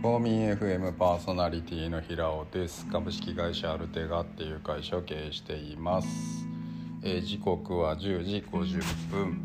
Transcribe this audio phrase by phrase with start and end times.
[0.00, 2.86] フォーミー FM パーソナリティの平尾です。
[2.86, 6.08] 株式会社アルテガっていう会社を経営しています、
[7.02, 9.40] えー、時刻は10時50分。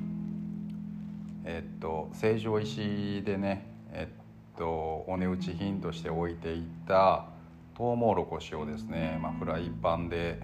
[1.43, 7.25] えっと成城石でねえっとお値打ち品として置いていた
[7.75, 10.39] トウモロコシをですね、まあ、フライパンで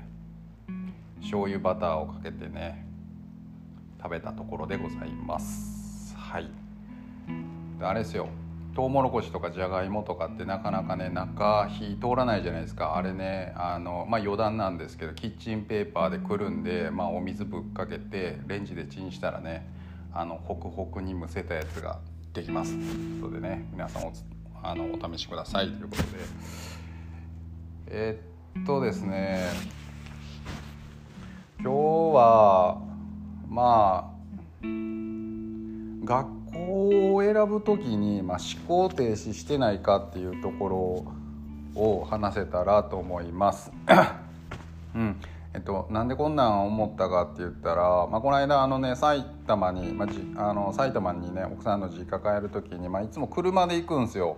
[1.22, 2.84] 醤油バターをかけてね
[4.02, 6.16] 食べたところでございます。
[6.16, 6.50] はい。
[7.80, 8.28] あれですよ。
[8.76, 12.96] トウモロコシとかじゃがいもとかってなかなかね中火通らないじゃないですか。
[12.96, 19.68] あれねあのまあ余談なんですけどキッチンペーパーでくるんで、まあ、お水ぶっかけてレンジでチンしたらね
[20.14, 22.00] あのホクホクに蒸せたやつが
[22.34, 22.74] できます。
[22.74, 24.14] ということでね皆さんお
[24.62, 25.72] あのお試しください。
[25.72, 26.08] ということで。
[27.88, 29.50] えー、っとですね
[31.60, 31.72] 今日
[32.16, 32.82] は
[33.50, 34.20] まあ
[36.06, 36.39] 学
[37.40, 41.06] 選ぶ時に、まあ、思考停止してないかっていうとこ
[41.76, 43.72] ろを話せたらと思います。
[44.94, 45.16] うん
[45.54, 54.38] えっと、なんでこんなん思ったかって言ったら、まあ、この間あのね埼玉に、まあ、じあの埼玉にね奥さんの実家帰る時に、まあ、いつも車で行くんですよ。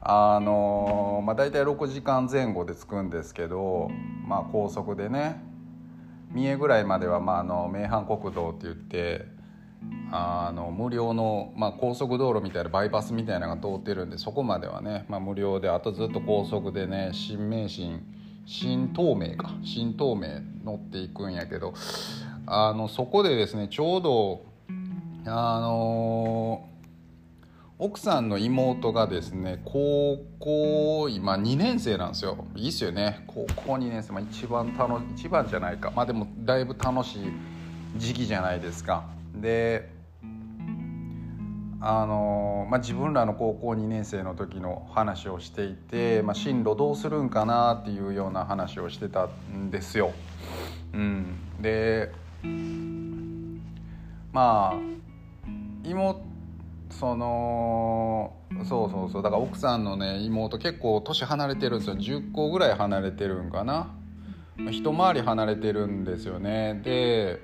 [0.00, 3.90] あのまあ、大体6時間前後で着くんですけど、
[4.28, 5.42] まあ、高速でね
[6.30, 9.37] 三重ぐらいまでは、まあ、あの名阪国道って言って
[10.10, 18.00] あの無料の、まあ、高速道路みたいなバイパスみたいなのが通ってるんでそこまではね、まあ、無料であとずっと高速でね新名神
[18.46, 21.74] 新東名か新東名乗っていくんやけど
[22.46, 24.42] あのそこでですねちょうど
[25.26, 26.66] あの
[27.78, 32.44] 奥さんの妹がですね高校今2年生なんですよ。
[32.56, 33.22] いいっすよね。
[33.28, 35.92] 高校2年生、まあ、一番楽一番じゃないか。
[35.94, 37.32] まあでもだいぶ楽しい
[37.96, 39.17] 時期じゃないですか。
[39.34, 39.98] で
[41.80, 50.12] あのまあ、自分らの高校2年生の時の話をしていて、まあ、進路どうするんかなっていうような話をしてたんですよ。
[50.92, 52.12] うん、で
[54.32, 54.78] まあ
[55.84, 56.20] 妹
[56.90, 58.34] その
[58.68, 61.96] そうそうそうだから奥さんのね妹結構年離れてるんですよ。
[61.96, 63.94] 10個ぐらい離れてるんかな。
[64.70, 66.80] 一回り離れてるんですよね。
[66.82, 67.40] で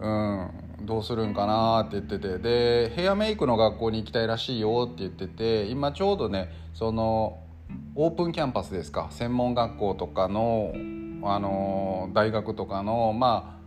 [0.00, 2.38] うんどうするんかなって言ってて。
[2.38, 7.38] でヘアメイクの学校に行きたいらしいよって言ってて今ちょうどねその
[7.94, 9.08] オープンキャンパスですか。
[9.10, 10.72] 専門学校とかの
[11.22, 13.64] あの大学とかのまあ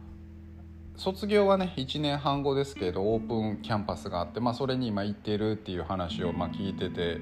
[0.97, 7.19] 卒業はね1年半後ですけどオープンキャンパスがあって、まあ、それに今行ってるっていう話をまあ聞いてて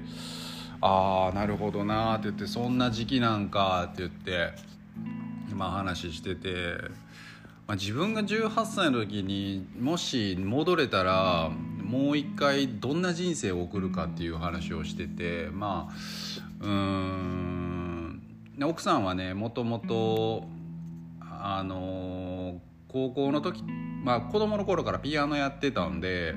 [0.80, 4.52] ああなるほどなって言ってそんな時期なんかって言って
[5.50, 6.50] 今話してて
[7.66, 11.50] まあ、自分が18歳の時にもし戻れたら
[11.82, 18.22] もう一回どんな人生を送るかっていう話をしててまあうん
[18.62, 20.44] 奥さんはねもともと
[21.20, 23.62] あの高校の時
[24.02, 26.34] まあ子供の頃からピアノやってたんで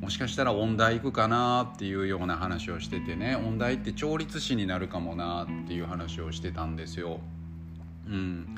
[0.00, 7.20] もしかしたら音大行くかなっていうような話をしててね音大って調律師になるかもなっていう話をしてたんですよ。
[8.06, 8.56] うん、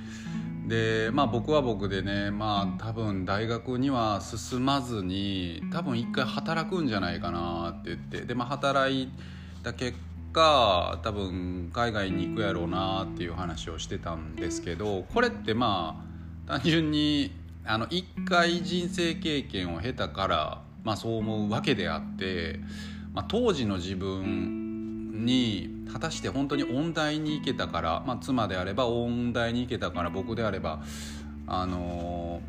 [0.69, 9.11] でまあ僕は僕でねまあ多分大学には進まずに多分一回働くんじゃないかなって言ってでまあ働い
[9.62, 9.97] た結
[10.33, 16.05] 果多分海外に行くやろうなっていう話をしてたんですけどこれってま
[16.47, 17.33] あ単純に
[17.65, 22.61] あの一回人生経験を経たから、まあ、そう思うわけであって、
[23.12, 24.68] まあ、当時の自分
[25.25, 30.83] に果たして本当に音大に行けたから、まあ、妻であれば音大に行けたから僕であれば、
[31.47, 32.41] あの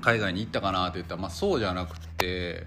[0.00, 2.66] ー、海外に行ったかなって言ったら、まあ、そうじゃなくて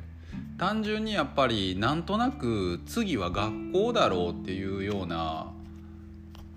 [0.57, 5.51] 単純にやっぱりなんとなく次は学校だろうっていうような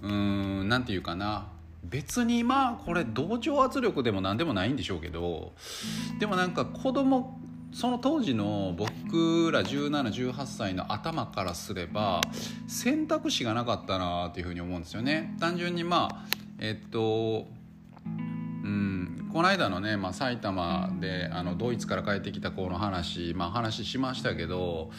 [0.02, 1.48] うーんなんていうかな
[1.84, 5.52] 別にまあこれ同調圧力でも何でもないんでしょうけど
[6.18, 7.38] でもなんか子供
[7.74, 12.20] その当時の僕ら1718歳の頭からすれば
[12.68, 15.34] 選択肢がなかったなっていうふうに思うんですよね。
[15.40, 16.24] 単純にまあ
[16.60, 17.48] えっと
[18.06, 24.92] うんこの間のね、まあ、埼玉であのドイツから帰ってきた子の話、まあ、話しましたけど、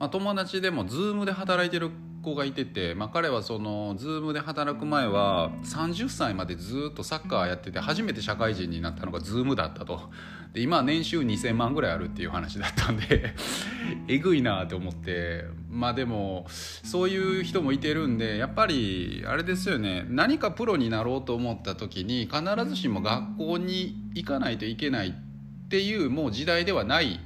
[0.00, 1.92] まあ、友達でも Zoom で働いてる
[2.26, 10.10] 子がいてて、まあ、彼はその Zoom で働く前は30歳までずっとサッカーやってて初めて社会人になったのが Zoom だったと。
[10.52, 13.34] で今年収2,000万ぐらいあるっていう話だったんで
[14.08, 15.44] えぐいなって思って。
[15.70, 20.06] まあでもそういう人もいてるんでやっぱりあれですよね。
[20.08, 27.20] 何かプロになろうと思った時に必ずしも学校に行かないといけないっていうもう時代ではない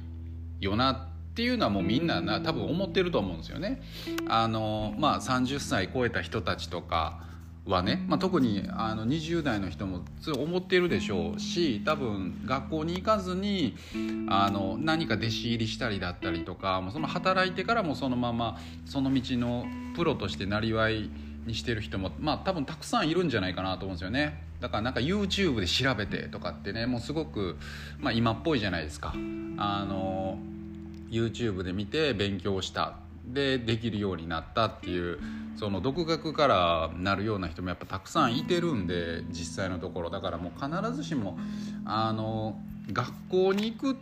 [0.59, 1.10] よなって
[1.41, 3.81] っていうのはもうみんなな多分思ってると思うんですよね。
[4.29, 7.23] あのまあ、30歳超えた人たちとか
[7.65, 10.01] はね、まあ、特にあの20代の人も
[10.37, 13.75] 思ってるでしょうし多分学校に行かずに
[14.29, 19.65] あの何か弟子入りしたりだったりとかもうその働いてからもそのままその道の
[19.95, 21.09] プロとしてなりわい
[21.47, 27.57] にしてる人もまあ多分たくさんいるんじゃないかなと思うんですよねだからなんか YouTube で調べてとかってねもうすごく、
[27.99, 29.15] まあ、今っぽいじゃないですか
[29.57, 30.37] あの
[31.11, 32.95] YouTube で見て勉強した。
[33.23, 35.19] でできるようになったっていう
[35.55, 40.09] その独学からなるような人もやっぱたくさんいてるんで実際のところ。
[40.09, 41.37] だからもう必ずしも
[41.85, 42.59] あの
[42.91, 43.95] 学校に行くっ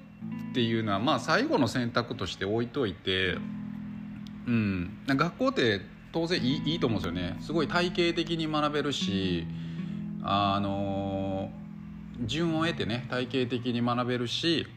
[0.53, 3.35] ていうのはまあ最後の選択として置いといて、
[4.47, 5.81] うん、学校って
[6.11, 7.37] 当然いいいいと思うんですよね。
[7.41, 9.45] すごい体系的に学べるし
[10.23, 11.51] あの
[12.25, 14.67] 順を得てね体系的に学べるし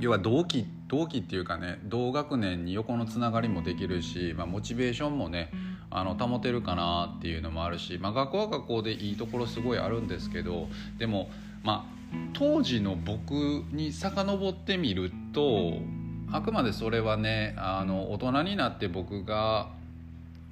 [0.00, 5.50] 要は同期同期っていうかね同学年に横のつながりもできるし、まあ、モチベーションもね
[5.90, 10.68] あの保てるかなっていうのもあるし、まあ、学校は学校でいいところすごいあるんですけど
[10.98, 11.30] でも
[11.62, 11.98] まあ
[12.32, 13.32] 当時の僕
[13.70, 15.74] に遡ってみると
[16.32, 19.68] あくまでそれはねあの大人になって僕が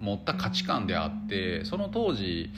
[0.01, 2.51] 持った価値観であってその当時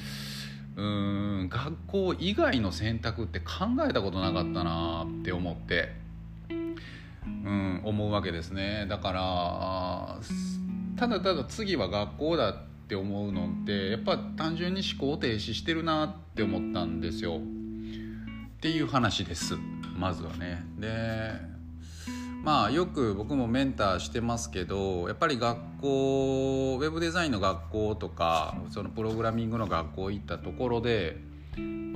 [0.76, 5.92] うん学校以外の選択って考えたことなかったなって思って、
[7.44, 8.86] うん、思うわけですね。
[8.88, 10.18] だから
[10.96, 12.56] ただただ次は学校だっ
[12.88, 17.38] て思うのってやっぱ単純に思考停止してるなって思ったんですよ。
[17.38, 19.54] っていう話です。
[19.96, 20.64] まずはね。
[20.78, 21.58] で
[22.42, 31.20] まあよく僕もメンターしてますけどやっぱり学校ウェブデザインの学校とかそのプログラミングの学校行ったところで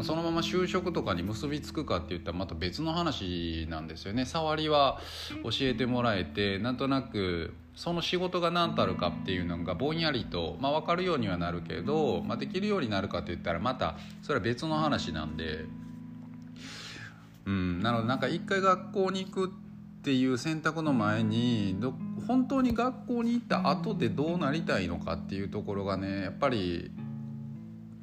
[0.03, 5.01] そのまま就職とかに結びつくかっていったらまた別の話なんですよね触りは
[5.45, 15.65] 教えてもらえてなんとなくその仕事が何たるかっていうのがぼんやりと、まあ、分かるようにはなるけど、まあ、できるようになるかって言ったらまたそれは別の話なんで。
[17.45, 19.51] うん、なのでなんか一回学校に行くっ
[20.05, 21.77] ていう選択の前に
[22.29, 26.93] 本当に学校に行った後でどうなりたいのかっていうところがねやっぱり、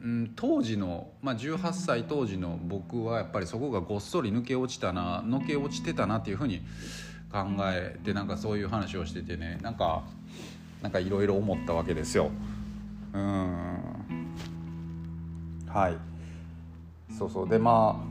[0.02, 6.62] うん、当時の、まあ、18歳当時の僕はやっぱりそこがごっそり抜け落ちたな抜け落ちてたなっていうふうに
[7.32, 10.04] 考えてなんかそういう話をしててねなんか
[10.82, 12.32] なんかいろいろ思ったわけですよ。
[13.14, 13.78] うん。
[15.68, 15.98] はい。
[17.18, 17.50] そうそう。
[17.50, 18.06] でまあ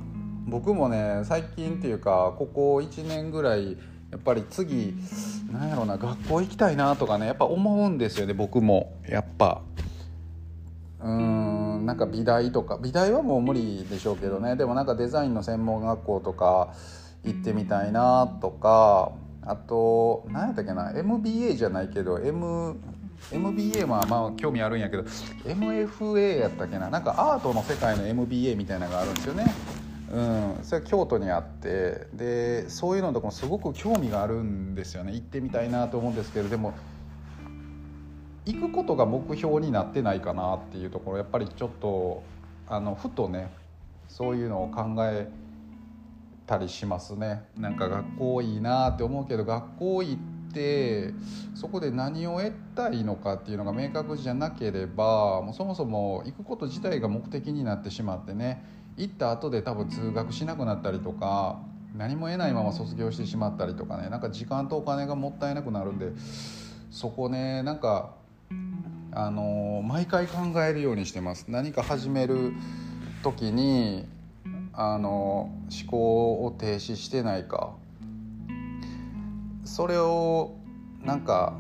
[0.47, 3.79] 僕もね最近っていうかここ1年ぐらい
[4.11, 4.95] やっぱり次
[5.51, 8.93] なんやろうな学校行きたいなとかねやっぱ思うんですよね僕も。
[9.09, 9.63] やっぱ。
[11.01, 11.58] うん。
[11.87, 14.57] なんか美大とか美大はもう無理でしょうけどね。
[14.57, 16.75] でもなんかデザインの専門学校とか
[17.25, 22.77] 行ってみたいなとかあと何やったっけな MBA じゃないけど M
[23.33, 29.53] MBA はまあ興味あるんやけど MFA やったっけななんかアートの世界の MBA みたいなのがあるんですよね。
[30.11, 35.13] うん、それは京都にあってでそういうのとかもすごく興味があるんですよね。
[35.13, 36.73] 行ってみたいなと思うんですけどでも
[38.49, 42.23] 行くことが目標になってないかなっていうところやっぱりちょっと
[42.67, 43.51] あのふとね
[44.09, 45.29] そういうのを考え
[46.47, 47.43] たりしますね。
[47.59, 51.13] なんか学校いいなって思うけど学校行って
[51.55, 58.65] そこで何を得たいのかっていうのが明確じゃなければもうそもそも行くこと自体が目的になってしまってね
[58.97, 61.61] 行った後で多分通学しなくなったりとか
[61.95, 66.13] 何も得ないまま卒業してしまったりとかねなんか時間とお金がもったいなくなるんで
[66.91, 68.18] そこねなんか
[69.19, 71.47] あの毎回考えるようにしてます。
[71.49, 72.53] 何か始める
[73.25, 74.07] 時に
[74.73, 75.51] あの
[75.83, 77.75] 思考を停止してないか。
[79.65, 80.55] それを
[81.05, 81.55] なんか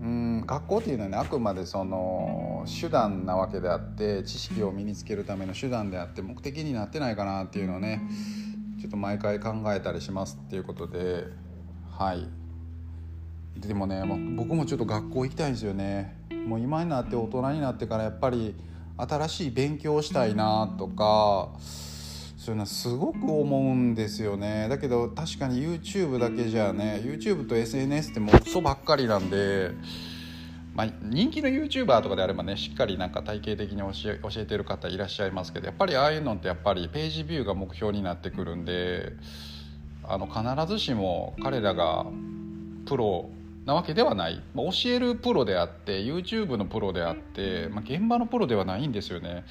[0.00, 8.00] うん学校っていうのはねあくまでその手段なわけであって知識を身につけるための手段であって目的になってないかなっていうのをね
[8.80, 11.24] ちょっと毎回考えたりしますっていうことで
[11.90, 12.45] はい。
[13.60, 16.16] でもねもう僕もちょっと学校行きたいんですよね。
[16.46, 18.54] もう今になって大人になってからやっぱり
[18.96, 24.68] 新しい勉強をしたいなとかそういうのはすごく思うんですよね。
[24.68, 29.72] だけど確かに YouTube だけじゃね YouTube と SNS ってもうそばっかりなんで、
[30.72, 39.14] まあ、人気の YouTuber とかであればねしっかりなんか体系的に教え教えてる方いらっしゃいますけどやっぱりああいうのってやっぱりページビューが目標になってくるんで
[40.04, 42.06] あの必ずしも彼らが
[42.86, 43.28] プロ
[43.66, 49.44] なわけではない、まあ、教えるプロであって YouTube のプロであって、まあ、現場のプロではないんですよね。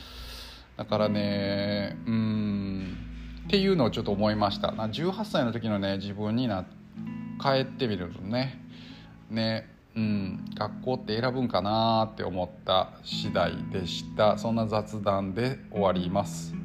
[0.77, 2.97] だからねうん
[3.45, 4.69] っていうのをちょっと思いました。
[4.69, 6.65] 18歳の時のね自分にな
[7.41, 8.61] 帰ってみるとね。
[9.29, 14.37] ねうん学校って選ぶんかなって思った次第でした。
[14.37, 16.64] そんな雑談で終わります。